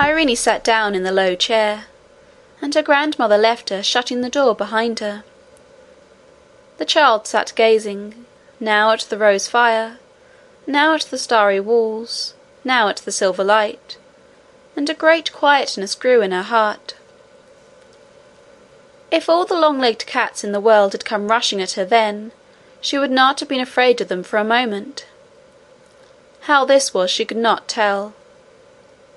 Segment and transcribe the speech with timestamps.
[0.00, 1.84] Irene sat down in the low chair,
[2.62, 5.24] and her grandmother left her shutting the door behind her.
[6.78, 8.24] The child sat gazing,
[8.58, 9.98] now at the rose fire,
[10.66, 12.32] now at the starry walls,
[12.64, 13.98] now at the silver light,
[14.74, 16.94] and a great quietness grew in her heart.
[19.10, 22.32] If all the long legged cats in the world had come rushing at her then,
[22.80, 25.06] she would not have been afraid of them for a moment.
[26.42, 28.14] How this was she could not tell.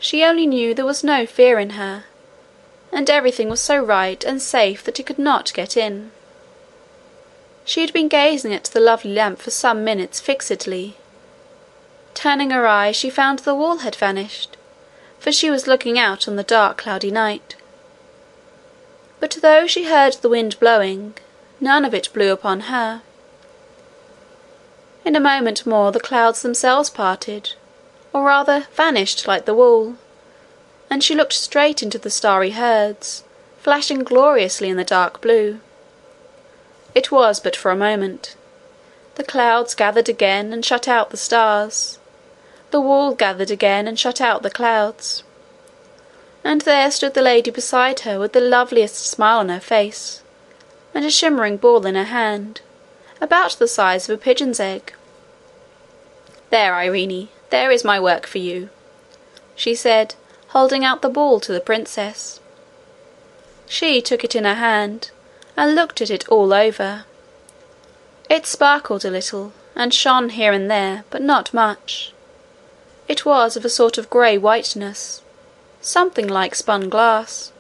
[0.04, 2.04] She only knew there was no fear in her,
[2.91, 6.11] and everything was so right and safe that it could not get in.
[7.64, 10.97] She had been gazing at the lovely lamp for some minutes fixedly.
[12.14, 14.57] Turning her eyes, she found the wall had vanished,
[15.19, 17.56] for she was looking out on the dark cloudy night.
[19.21, 21.14] But though she heard the wind blowing,
[21.61, 23.04] none of it blew upon her.
[25.06, 27.54] In a moment more the clouds themselves parted,
[28.13, 29.95] or rather vanished like the wall,
[30.89, 33.23] and she looked straight into the starry herds,
[33.59, 35.59] flashing gloriously in the dark blue.
[36.94, 38.36] It was but for a moment.
[39.16, 41.97] The clouds gathered again and shut out the stars.
[42.72, 45.23] The wall gathered again and shut out the clouds.
[46.44, 50.22] And there stood the lady beside her with the loveliest smile on her face,
[50.94, 52.61] and a shimmering ball in her hand,
[53.22, 54.94] about the size of a pigeon's egg.
[56.50, 58.68] There, Irene, there is my work for you,
[59.56, 60.16] she said,
[60.48, 62.40] holding out the ball to the princess.
[63.68, 65.12] She took it in her hand,
[65.56, 67.06] and looked at it all over.
[68.28, 72.12] It sparkled a little, and shone here and there, but not much.
[73.08, 75.22] It was of a sort of grey whiteness,
[75.80, 77.52] something like spun glass.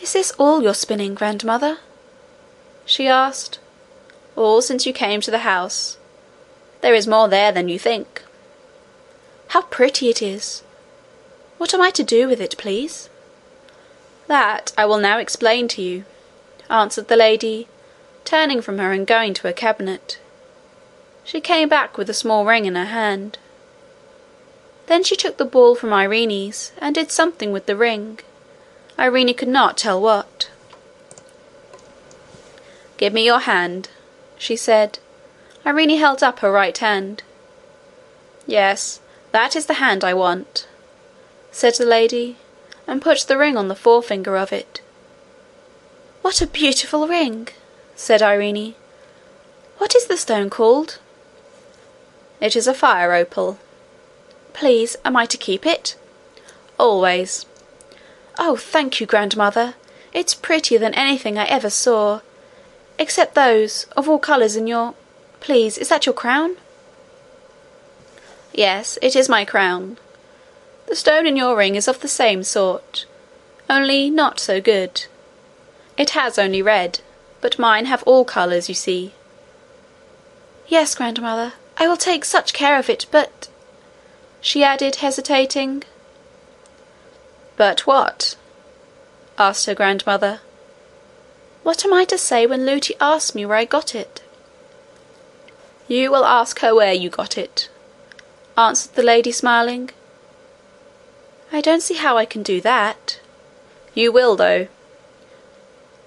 [0.00, 1.76] Is this all your spinning, grandmother?
[2.86, 3.58] she asked.
[4.34, 5.98] All since you came to the house.
[6.84, 8.22] There is more there than you think.
[9.48, 10.62] How pretty it is!
[11.56, 13.08] What am I to do with it, please?
[14.26, 16.04] That I will now explain to you,
[16.68, 17.68] answered the lady,
[18.26, 20.18] turning from her and going to her cabinet.
[21.24, 23.38] She came back with a small ring in her hand.
[24.84, 28.18] Then she took the ball from Irene's and did something with the ring.
[28.98, 30.50] Irene could not tell what.
[32.98, 33.88] Give me your hand,
[34.36, 34.98] she said.
[35.66, 37.22] Irene held up her right hand.
[38.46, 39.00] Yes,
[39.32, 40.68] that is the hand I want,
[41.50, 42.36] said the lady,
[42.86, 44.82] and put the ring on the forefinger of it.
[46.20, 47.48] What a beautiful ring,
[47.96, 48.74] said Irene.
[49.78, 50.98] What is the stone called?
[52.40, 53.58] It is a fire opal.
[54.52, 55.96] Please, am I to keep it?
[56.78, 57.46] Always.
[58.38, 59.74] Oh, thank you, grandmother.
[60.12, 62.20] It's prettier than anything I ever saw,
[62.98, 64.94] except those of all colours in your
[65.44, 66.56] Please, is that your crown?
[68.54, 69.98] Yes, it is my crown.
[70.86, 73.04] The stone in your ring is of the same sort,
[73.68, 75.04] only not so good.
[75.98, 77.00] It has only red,
[77.42, 79.12] but mine have all colours, you see.
[80.66, 83.48] Yes, grandmother, I will take such care of it, but
[84.40, 85.82] she added, hesitating.
[87.58, 88.34] But what?
[89.36, 90.40] asked her grandmother.
[91.62, 94.22] What am I to say when Lootie asks me where I got it?
[95.86, 97.68] You will ask her where you got it,
[98.56, 99.90] answered the lady, smiling.
[101.52, 103.20] I don't see how I can do that.
[103.92, 104.68] You will, though.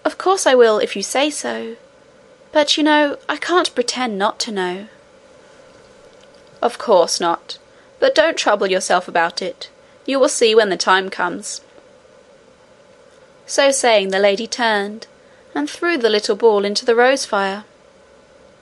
[0.03, 1.75] Of course I will, if you say so.
[2.51, 4.87] But you know, I can't pretend not to know.
[6.61, 7.59] Of course not.
[7.99, 9.69] But don't trouble yourself about it.
[10.05, 11.61] You will see when the time comes.
[13.45, 15.07] So saying, the lady turned
[15.53, 17.63] and threw the little ball into the rose fire.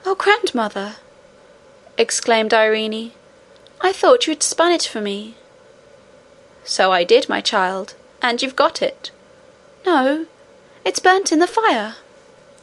[0.06, 0.98] Oh, grandmother!
[1.98, 3.12] Exclaimed Irene.
[3.82, 5.36] I thought you had spun it for me.
[6.64, 9.12] So I did, my child, and you've got it.
[9.86, 10.26] No,
[10.84, 11.96] it's burnt in the fire.